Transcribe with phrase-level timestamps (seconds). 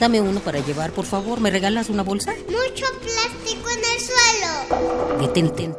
[0.00, 1.40] Dame uno para llevar, por favor.
[1.40, 2.32] ¿Me regalas una bolsa?
[2.46, 5.20] Mucho plástico en el suelo.
[5.20, 5.70] Detente.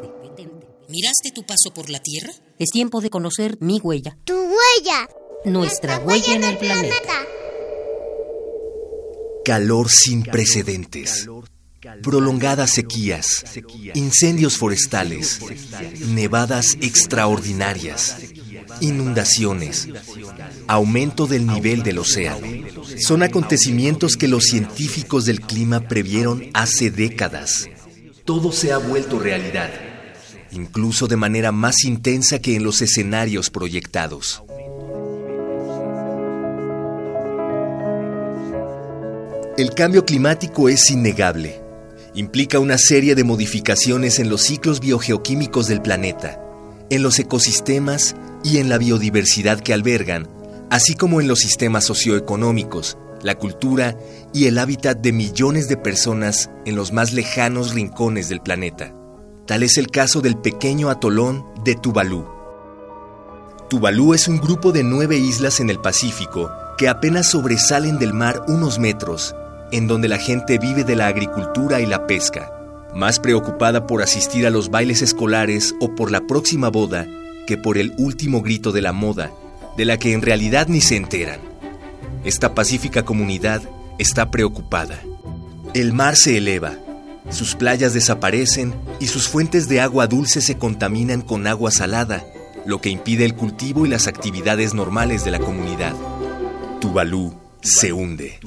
[0.90, 2.34] ¿Miraste tu paso por la Tierra?
[2.58, 4.18] Es tiempo de conocer mi huella.
[4.26, 5.08] Tu huella.
[5.46, 7.14] Nuestra huella en el planeta.
[9.46, 11.28] Calor sin precedentes.
[12.04, 13.46] Prolongadas sequías,
[13.94, 15.40] incendios forestales,
[16.08, 18.18] nevadas extraordinarias,
[18.82, 19.88] inundaciones,
[20.70, 22.46] aumento del nivel del océano.
[23.00, 27.68] Son acontecimientos que los científicos del clima previeron hace décadas.
[28.24, 29.72] Todo se ha vuelto realidad,
[30.52, 34.44] incluso de manera más intensa que en los escenarios proyectados.
[39.58, 41.60] El cambio climático es innegable.
[42.14, 46.40] Implica una serie de modificaciones en los ciclos biogeoquímicos del planeta,
[46.92, 50.39] en los ecosistemas y en la biodiversidad que albergan,
[50.70, 53.98] así como en los sistemas socioeconómicos, la cultura
[54.34, 58.94] y el hábitat de millones de personas en los más lejanos rincones del planeta.
[59.46, 62.26] Tal es el caso del pequeño atolón de Tuvalu.
[63.70, 68.44] Tuvalu es un grupo de nueve islas en el Pacífico que apenas sobresalen del mar
[68.48, 69.36] unos metros,
[69.72, 72.52] en donde la gente vive de la agricultura y la pesca,
[72.96, 77.06] más preocupada por asistir a los bailes escolares o por la próxima boda
[77.46, 79.32] que por el último grito de la moda,
[79.78, 81.40] de la que en realidad ni se enteran.
[82.24, 83.62] Esta pacífica comunidad
[83.98, 85.00] está preocupada.
[85.74, 86.74] El mar se eleva,
[87.30, 92.26] sus playas desaparecen y sus fuentes de agua dulce se contaminan con agua salada,
[92.66, 95.94] lo que impide el cultivo y las actividades normales de la comunidad.
[96.82, 98.40] Tuvalu se hunde.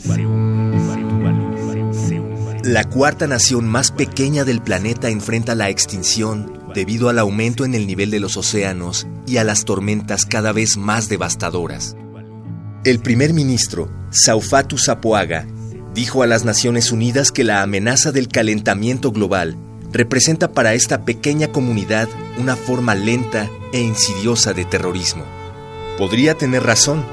[2.65, 7.87] La cuarta nación más pequeña del planeta enfrenta la extinción debido al aumento en el
[7.87, 11.97] nivel de los océanos y a las tormentas cada vez más devastadoras.
[12.85, 15.47] El primer ministro, Saufatu Sapoaga,
[15.95, 19.57] dijo a las Naciones Unidas que la amenaza del calentamiento global
[19.93, 25.25] representa para esta pequeña comunidad una forma lenta e insidiosa de terrorismo.
[25.99, 27.05] Podría tener razón.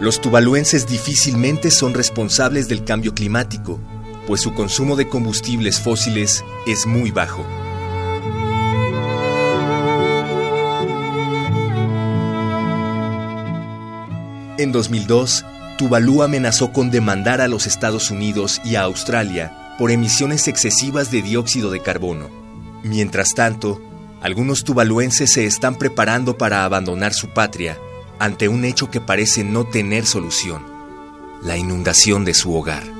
[0.00, 3.80] Los tuvaluenses difícilmente son responsables del cambio climático,
[4.26, 7.44] pues su consumo de combustibles fósiles es muy bajo.
[14.60, 15.46] En 2002,
[15.78, 21.22] Tuvalu amenazó con demandar a los Estados Unidos y a Australia por emisiones excesivas de
[21.22, 22.28] dióxido de carbono.
[22.82, 23.80] Mientras tanto,
[24.20, 27.78] algunos tuvaluenses se están preparando para abandonar su patria
[28.18, 30.62] ante un hecho que parece no tener solución,
[31.42, 32.99] la inundación de su hogar.